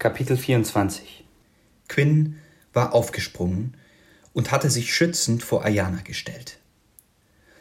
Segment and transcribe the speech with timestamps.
[0.00, 1.24] Kapitel 24
[1.86, 2.36] Quinn
[2.72, 3.76] war aufgesprungen
[4.32, 6.56] und hatte sich schützend vor Ayana gestellt.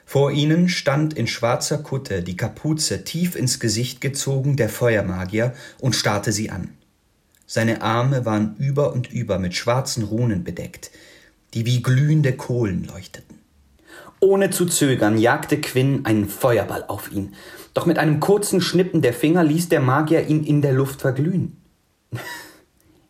[0.05, 5.97] Vor ihnen stand in schwarzer Kutte, die Kapuze tief ins Gesicht gezogen, der Feuermagier und
[5.97, 6.69] starrte sie an.
[7.45, 10.91] Seine Arme waren über und über mit schwarzen Runen bedeckt,
[11.53, 13.37] die wie glühende Kohlen leuchteten.
[14.21, 17.33] Ohne zu zögern jagte Quinn einen Feuerball auf ihn,
[17.73, 21.58] doch mit einem kurzen Schnippen der Finger ließ der Magier ihn in der Luft verglühen.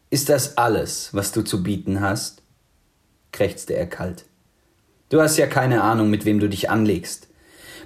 [0.09, 2.41] Ist das alles, was du zu bieten hast?
[3.31, 4.25] krächzte er kalt.
[5.09, 7.27] Du hast ja keine Ahnung, mit wem du dich anlegst.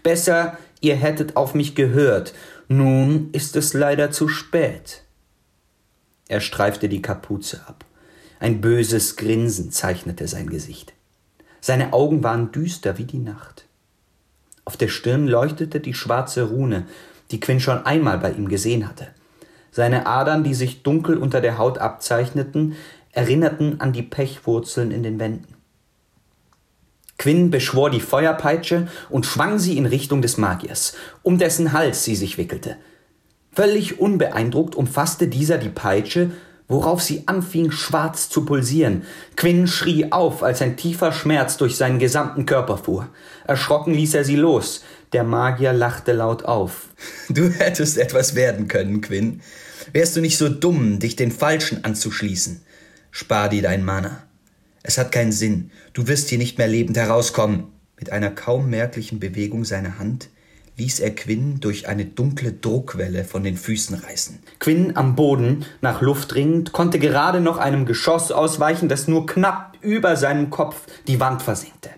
[0.03, 2.33] Besser, ihr hättet auf mich gehört.
[2.67, 5.03] Nun ist es leider zu spät.
[6.27, 7.85] Er streifte die Kapuze ab.
[8.39, 10.93] Ein böses Grinsen zeichnete sein Gesicht.
[11.61, 13.65] Seine Augen waren düster wie die Nacht.
[14.65, 16.87] Auf der Stirn leuchtete die schwarze Rune,
[17.31, 19.07] die Quinn schon einmal bei ihm gesehen hatte.
[19.73, 22.75] Seine Adern, die sich dunkel unter der Haut abzeichneten,
[23.11, 25.55] erinnerten an die Pechwurzeln in den Wänden.
[27.17, 32.15] Quinn beschwor die Feuerpeitsche und schwang sie in Richtung des Magiers, um dessen Hals sie
[32.15, 32.77] sich wickelte.
[33.51, 36.29] Völlig unbeeindruckt umfasste dieser die Peitsche,
[36.67, 39.03] worauf sie anfing schwarz zu pulsieren.
[39.35, 43.09] Quinn schrie auf, als ein tiefer Schmerz durch seinen gesamten Körper fuhr.
[43.47, 44.83] Erschrocken ließ er sie los.
[45.13, 46.89] Der Magier lachte laut auf.
[47.29, 49.41] Du hättest etwas werden können, Quinn.
[49.91, 52.61] Wärst du nicht so dumm, dich den Falschen anzuschließen.
[53.11, 54.23] Spar dir dein Mana.
[54.81, 55.71] Es hat keinen Sinn.
[55.93, 57.65] Du wirst hier nicht mehr lebend herauskommen.
[57.97, 60.29] Mit einer kaum merklichen Bewegung seiner Hand
[60.77, 64.39] ließ er Quinn durch eine dunkle Druckwelle von den Füßen reißen.
[64.59, 69.77] Quinn am Boden, nach Luft ringend, konnte gerade noch einem Geschoss ausweichen, das nur knapp
[69.81, 71.91] über seinem Kopf die Wand versenkte.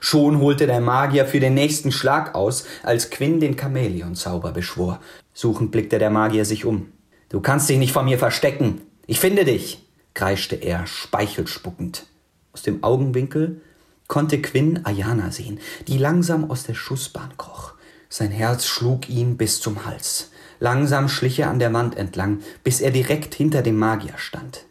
[0.00, 5.00] Schon holte der Magier für den nächsten Schlag aus, als Quinn den Chamäleonzauber beschwor.
[5.34, 6.88] Suchend blickte der Magier sich um.
[7.28, 8.80] Du kannst dich nicht vor mir verstecken.
[9.06, 12.06] Ich finde dich kreischte er, speichelspuckend.
[12.52, 13.60] Aus dem Augenwinkel
[14.06, 17.74] konnte Quinn Ayana sehen, die langsam aus der Schussbahn kroch.
[18.08, 20.30] Sein Herz schlug ihm bis zum Hals.
[20.58, 24.64] Langsam schlich er an der Wand entlang, bis er direkt hinter dem Magier stand.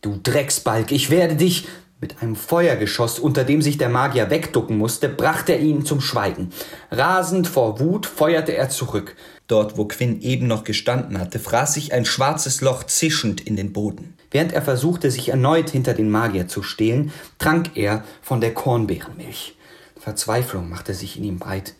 [0.00, 1.68] Du Drecksbalg, ich werde dich.
[2.06, 6.52] Mit einem Feuergeschoss, unter dem sich der Magier wegducken musste, brachte er ihn zum Schweigen.
[6.92, 9.16] Rasend vor Wut feuerte er zurück.
[9.48, 13.72] Dort, wo Quinn eben noch gestanden hatte, fraß sich ein schwarzes Loch zischend in den
[13.72, 14.14] Boden.
[14.30, 19.56] Während er versuchte, sich erneut hinter den Magier zu stehlen, trank er von der Kornbeerenmilch.
[19.98, 21.74] Verzweiflung machte sich in ihm breit.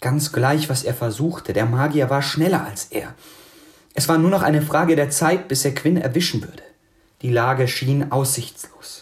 [0.00, 3.14] Ganz gleich, was er versuchte, der Magier war schneller als er.
[3.92, 6.62] Es war nur noch eine Frage der Zeit, bis er Quinn erwischen würde.
[7.20, 8.99] Die Lage schien aussichtslos.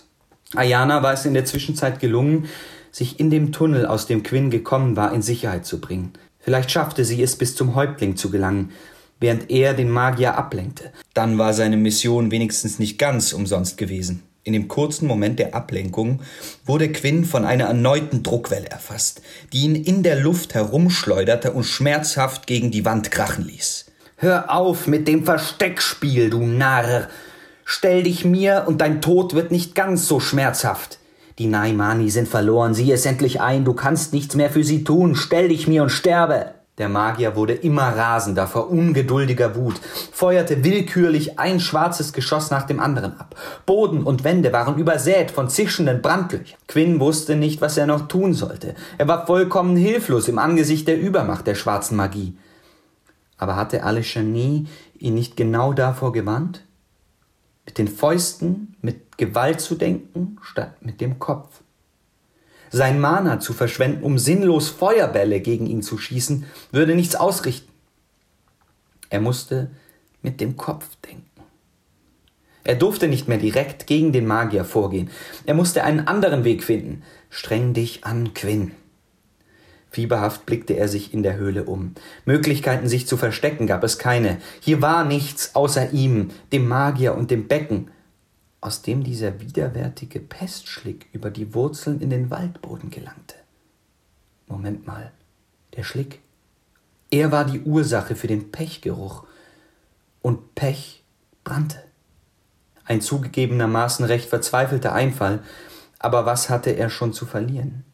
[0.55, 2.49] Ayana war es in der Zwischenzeit gelungen,
[2.91, 6.13] sich in dem Tunnel, aus dem Quinn gekommen war, in Sicherheit zu bringen.
[6.41, 8.71] Vielleicht schaffte sie es, bis zum Häuptling zu gelangen,
[9.21, 10.93] während er den Magier ablenkte.
[11.13, 14.23] Dann war seine Mission wenigstens nicht ganz umsonst gewesen.
[14.45, 16.21] In dem kurzen Moment der Ablenkung
[16.65, 19.21] wurde Quinn von einer erneuten Druckwelle erfasst,
[19.53, 23.87] die ihn in der Luft herumschleuderte und schmerzhaft gegen die Wand krachen ließ.
[24.17, 27.09] Hör auf mit dem Versteckspiel, du Narr!
[27.71, 30.99] Stell dich mir und dein Tod wird nicht ganz so schmerzhaft.
[31.39, 35.15] Die Naimani sind verloren, sieh es endlich ein, du kannst nichts mehr für sie tun,
[35.15, 36.55] stell dich mir und sterbe!
[36.79, 39.75] Der Magier wurde immer rasender vor ungeduldiger Wut,
[40.13, 43.37] feuerte willkürlich ein schwarzes Geschoss nach dem anderen ab.
[43.67, 46.59] Boden und Wände waren übersät von zischenden Brandlöchern.
[46.69, 48.77] Quinn wusste nicht, was er noch tun sollte.
[48.97, 52.35] Er war vollkommen hilflos im Angesicht der Übermacht der schwarzen Magie.
[53.37, 54.67] Aber hatte Alechanie
[54.99, 56.63] ihn nicht genau davor gewarnt?
[57.69, 61.61] Mit den Fäusten, mit Gewalt zu denken, statt mit dem Kopf
[62.71, 67.71] sein Mana zu verschwenden, um sinnlos Feuerbälle gegen ihn zu schießen, würde nichts ausrichten.
[69.11, 69.71] Er musste
[70.23, 71.27] mit dem Kopf denken.
[72.65, 75.11] Er durfte nicht mehr direkt gegen den Magier vorgehen.
[75.45, 77.03] Er musste einen anderen Weg finden.
[77.29, 78.73] Streng dich an, Quinn.
[79.91, 81.95] Fieberhaft blickte er sich in der Höhle um.
[82.25, 84.39] Möglichkeiten, sich zu verstecken, gab es keine.
[84.61, 87.91] Hier war nichts außer ihm, dem Magier und dem Becken
[88.61, 93.37] aus dem dieser widerwärtige Pestschlick über die Wurzeln in den Waldboden gelangte.
[94.47, 95.13] Moment mal,
[95.77, 96.21] der Schlick.
[97.11, 99.25] Er war die Ursache für den Pechgeruch.
[100.21, 101.05] Und Pech
[101.45, 101.83] brannte.
[102.85, 105.43] Ein zugegebenermaßen recht verzweifelter Einfall,
[105.99, 107.85] aber was hatte er schon zu verlieren?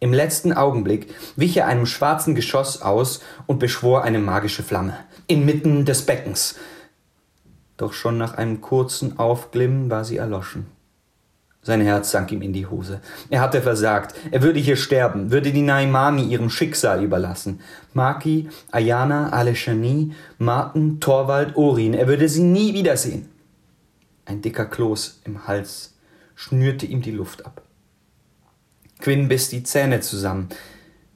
[0.00, 4.96] Im letzten Augenblick wich er einem schwarzen Geschoss aus und beschwor eine magische Flamme.
[5.26, 6.56] Inmitten des Beckens
[7.80, 10.66] doch schon nach einem kurzen Aufglimmen war sie erloschen.
[11.62, 13.00] Sein Herz sank ihm in die Hose.
[13.30, 14.14] Er hatte versagt.
[14.30, 17.60] Er würde hier sterben, würde die Naimami ihrem Schicksal überlassen.
[17.94, 21.94] Maki, Ayana, Aleshani, Martin, Torwald, Orin.
[21.94, 23.30] Er würde sie nie wiedersehen.
[24.26, 25.94] Ein dicker Kloß im Hals
[26.34, 27.62] schnürte ihm die Luft ab.
[29.00, 30.48] Quinn biss die Zähne zusammen.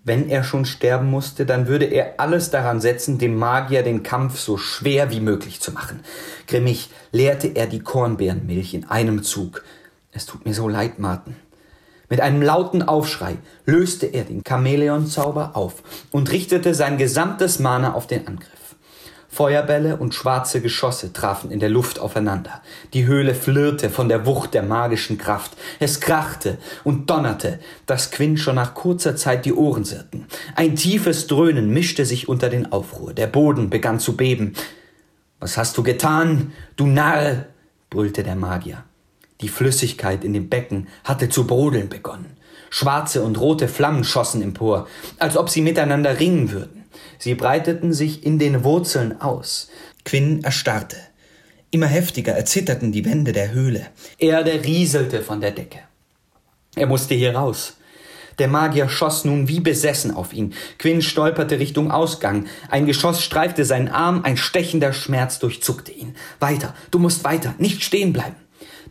[0.07, 4.39] Wenn er schon sterben musste, dann würde er alles daran setzen, dem Magier den Kampf
[4.39, 6.01] so schwer wie möglich zu machen.
[6.47, 9.65] Grimmig leerte er die Kornbeerenmilch in einem Zug.
[10.13, 11.37] Es tut mir so leid, Martin.
[12.11, 18.07] Mit einem lauten Aufschrei löste er den Chamäleonzauber auf und richtete sein gesamtes Mana auf
[18.07, 18.74] den Angriff.
[19.35, 22.63] Feuerbälle und schwarze Geschosse trafen in der Luft aufeinander.
[22.93, 25.57] Die Höhle flirrte von der Wucht der magischen Kraft.
[25.81, 30.27] Es krachte und donnerte, dass Quinn schon nach kurzer Zeit die Ohren sirrten.
[30.55, 33.13] Ein tiefes Dröhnen mischte sich unter den Aufruhr.
[33.13, 34.55] Der Boden begann zu beben.
[35.41, 37.47] Was hast du getan, du Narr?
[37.91, 38.85] brüllte der Magier.
[39.41, 42.37] Die Flüssigkeit in dem Becken hatte zu brodeln begonnen.
[42.71, 44.87] Schwarze und rote Flammen schossen empor,
[45.19, 46.84] als ob sie miteinander ringen würden.
[47.25, 49.71] Sie breiteten sich in den Wurzeln aus.
[50.05, 50.99] Quinn erstarrte.
[51.71, 53.87] Immer heftiger erzitterten die Wände der Höhle.
[54.19, 55.79] Erde rieselte von der Decke.
[56.77, 57.79] Er musste hier raus.
[58.39, 60.53] Der Magier schoss nun wie besessen auf ihn.
[60.79, 62.45] Quinn stolperte Richtung Ausgang.
[62.69, 66.15] Ein Geschoss streifte seinen Arm, ein stechender Schmerz durchzuckte ihn.
[66.41, 68.37] Weiter, du musst weiter, nicht stehen bleiben.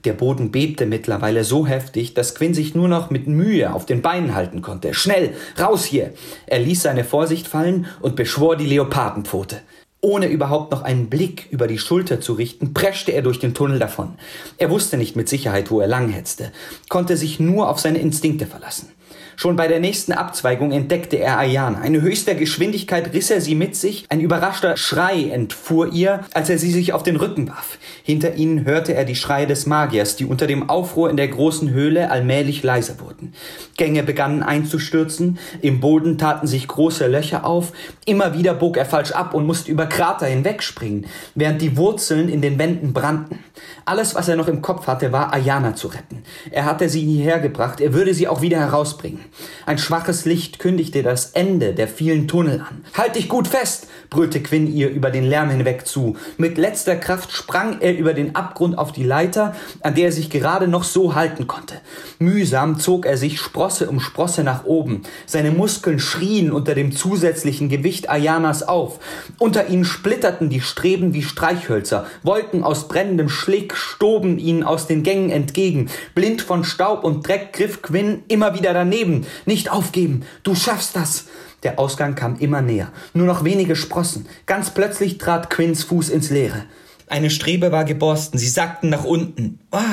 [0.05, 4.01] Der Boden bebte mittlerweile so heftig, dass Quinn sich nur noch mit Mühe auf den
[4.01, 4.93] Beinen halten konnte.
[4.93, 6.13] Schnell, raus hier!
[6.45, 9.61] Er ließ seine Vorsicht fallen und beschwor die Leopardenpfote.
[10.01, 13.79] Ohne überhaupt noch einen Blick über die Schulter zu richten, preschte er durch den Tunnel
[13.79, 14.15] davon.
[14.57, 16.51] Er wusste nicht mit Sicherheit, wo er langhetzte,
[16.89, 18.89] konnte sich nur auf seine Instinkte verlassen.
[19.35, 21.79] Schon bei der nächsten Abzweigung entdeckte er Ayana.
[21.79, 24.05] Eine höchster Geschwindigkeit riss er sie mit sich.
[24.09, 27.77] Ein überraschter Schrei entfuhr ihr, als er sie sich auf den Rücken warf.
[28.03, 31.71] Hinter ihnen hörte er die Schreie des Magiers, die unter dem Aufruhr in der großen
[31.71, 33.33] Höhle allmählich leiser wurden.
[33.77, 37.73] Gänge begannen einzustürzen, im Boden taten sich große Löcher auf,
[38.05, 41.05] immer wieder bog er falsch ab und musste über Krater hinwegspringen,
[41.35, 43.39] während die Wurzeln in den Wänden brannten.
[43.85, 46.23] Alles, was er noch im Kopf hatte, war Ayana zu retten.
[46.51, 49.22] Er hatte sie hierher gebracht, er würde sie auch wieder herausbringen.
[49.65, 52.83] Ein schwaches Licht kündigte das Ende der vielen Tunnel an.
[52.93, 53.87] Halt dich gut fest!
[54.09, 56.15] brüllte Quinn ihr über den Lärm hinweg zu.
[56.37, 60.29] Mit letzter Kraft sprang er über den Abgrund auf die Leiter, an der er sich
[60.29, 61.75] gerade noch so halten konnte.
[62.19, 65.01] Mühsam zog er sich Sprosse um Sprosse nach oben.
[65.25, 68.99] Seine Muskeln schrien unter dem zusätzlichen Gewicht Ayanas auf.
[69.39, 72.05] Unter ihnen splitterten die Streben wie Streichhölzer.
[72.21, 75.89] Wolken aus brennendem Schlick stoben ihnen aus den Gängen entgegen.
[76.13, 79.12] Blind von Staub und Dreck griff Quinn immer wieder daneben.
[79.45, 81.25] Nicht aufgeben, du schaffst das.
[81.63, 82.91] Der Ausgang kam immer näher.
[83.13, 84.27] Nur noch wenige Sprossen.
[84.45, 86.65] Ganz plötzlich trat Quinns Fuß ins Leere.
[87.07, 89.59] Eine Strebe war geborsten, sie sackten nach unten.
[89.71, 89.83] Ah!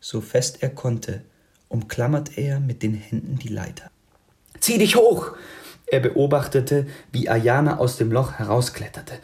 [0.00, 1.22] So fest er konnte,
[1.68, 3.90] umklammerte er mit den Händen die Leiter.
[4.60, 5.32] Zieh dich hoch!
[5.86, 9.14] Er beobachtete, wie Ayana aus dem Loch herauskletterte.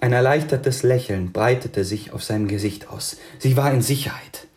[0.00, 3.16] Ein erleichtertes Lächeln breitete sich auf seinem Gesicht aus.
[3.38, 4.47] Sie war in Sicherheit.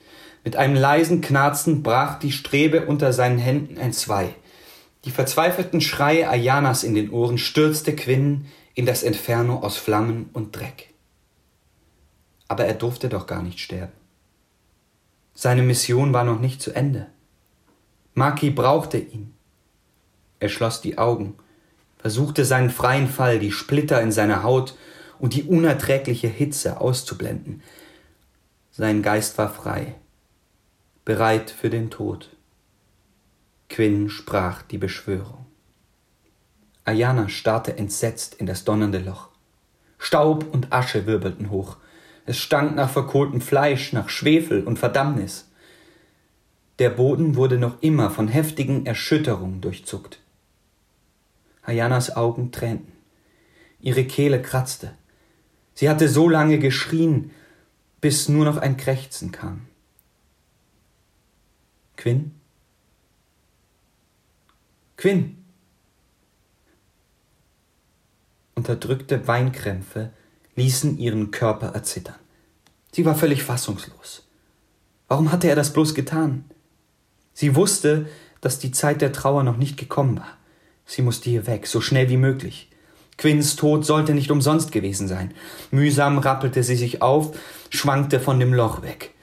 [0.44, 4.34] Mit einem leisen Knarzen brach die Strebe unter seinen Händen entzwei.
[5.06, 10.56] Die verzweifelten Schreie Ayanas in den Ohren stürzte Quinn in das Inferno aus Flammen und
[10.56, 10.94] Dreck.
[12.48, 13.94] Aber er durfte doch gar nicht sterben.
[15.34, 17.08] Seine Mission war noch nicht zu Ende.
[18.14, 19.34] Maki brauchte ihn.
[20.40, 21.36] Er schloss die Augen,
[21.98, 24.76] versuchte seinen freien Fall, die Splitter in seiner Haut
[25.20, 27.62] und die unerträgliche Hitze auszublenden.
[28.72, 29.96] Sein Geist war frei,
[31.04, 32.30] bereit für den Tod.
[33.70, 35.46] Quinn sprach die Beschwörung.
[36.84, 39.30] Ayana starrte entsetzt in das donnernde Loch.
[39.98, 41.78] Staub und Asche wirbelten hoch.
[42.26, 45.48] Es stank nach verkohltem Fleisch, nach Schwefel und Verdammnis.
[46.80, 50.20] Der Boden wurde noch immer von heftigen Erschütterungen durchzuckt.
[51.64, 52.94] Ayanas Augen tränten.
[53.80, 54.94] Ihre Kehle kratzte.
[55.74, 57.32] Sie hatte so lange geschrien,
[58.02, 59.68] bis nur noch ein Krächzen kam.
[62.02, 62.32] Quinn?
[64.98, 65.38] Quinn!
[68.56, 70.10] Unterdrückte Weinkrämpfe
[70.56, 72.16] ließen ihren Körper erzittern.
[72.92, 74.28] Sie war völlig fassungslos.
[75.10, 76.46] Warum hatte er das bloß getan?
[77.36, 78.08] Sie wusste,
[78.42, 80.38] dass die Zeit der Trauer noch nicht gekommen war.
[80.88, 82.72] Sie musste hier weg, so schnell wie möglich.
[83.20, 85.36] Quinns Tod sollte nicht umsonst gewesen sein.
[85.70, 87.38] Mühsam rappelte sie sich auf,
[87.70, 89.14] schwankte von dem Loch weg.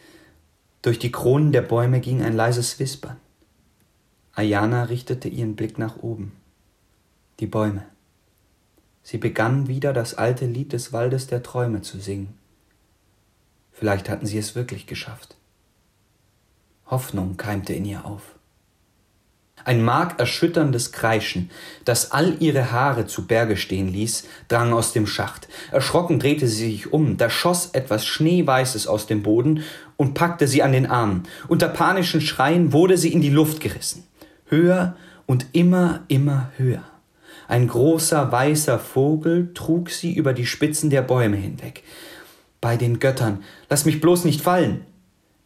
[0.82, 3.16] Durch die Kronen der Bäume ging ein leises Wispern.
[4.32, 6.32] Ayana richtete ihren Blick nach oben.
[7.40, 7.84] Die Bäume.
[9.02, 12.34] Sie begann wieder das alte Lied des Waldes der Träume zu singen.
[13.72, 15.36] Vielleicht hatten sie es wirklich geschafft.
[16.86, 18.37] Hoffnung keimte in ihr auf.
[19.68, 21.50] Ein markerschütterndes Kreischen,
[21.84, 25.46] das all ihre Haare zu Berge stehen ließ, drang aus dem Schacht.
[25.70, 29.62] Erschrocken drehte sie sich um, da schoss etwas Schneeweißes aus dem Boden
[29.98, 31.24] und packte sie an den Arm.
[31.48, 34.04] Unter panischen Schreien wurde sie in die Luft gerissen.
[34.46, 34.96] Höher
[35.26, 36.84] und immer, immer höher.
[37.46, 41.82] Ein großer weißer Vogel trug sie über die Spitzen der Bäume hinweg.
[42.62, 44.86] Bei den Göttern, lass mich bloß nicht fallen.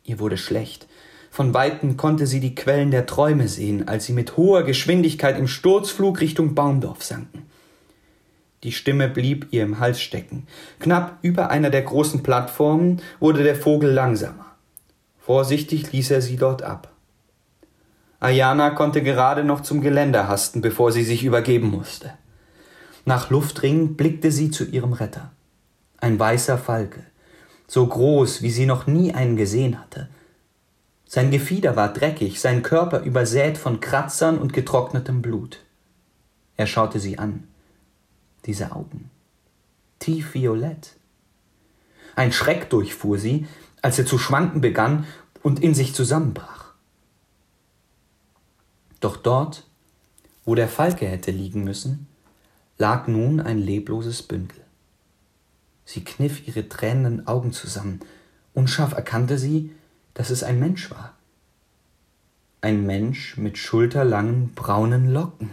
[0.05, 0.87] Ihr wurde schlecht.
[1.33, 5.49] Von weitem konnte sie die Quellen der Träume sehen, als sie mit hoher Geschwindigkeit im
[5.49, 7.47] Sturzflug Richtung Baumdorf sanken.
[8.65, 10.47] Die Stimme blieb ihr im Hals stecken.
[10.79, 14.45] Knapp über einer der großen Plattformen wurde der Vogel langsamer.
[15.21, 16.93] Vorsichtig ließ er sie dort ab.
[18.21, 22.13] Ayana konnte gerade noch zum Geländer hasten, bevor sie sich übergeben musste.
[23.07, 25.33] Nach Luft blickte sie zu ihrem Retter.
[25.97, 27.05] Ein weißer Falke,
[27.67, 30.11] so groß, wie sie noch nie einen gesehen hatte,
[31.15, 35.59] sein Gefieder war dreckig, sein Körper übersät von Kratzern und getrocknetem Blut.
[36.57, 37.47] Er schaute sie an.
[38.47, 39.11] Diese Augen.
[39.99, 40.97] Tiefviolett.
[42.17, 43.47] Ein Schreck durchfuhr sie,
[43.83, 45.07] als er zu schwanken begann
[45.43, 46.73] und in sich zusammenbrach.
[49.01, 49.67] Doch dort,
[50.47, 52.07] wo der Falke hätte liegen müssen,
[52.79, 54.65] lag nun ein lebloses Bündel.
[55.85, 58.01] Sie kniff ihre tränenden Augen zusammen.
[58.55, 59.75] Unscharf erkannte sie,
[60.15, 61.15] dass es ein Mensch war.
[62.61, 65.51] Ein Mensch mit schulterlangen braunen Locken.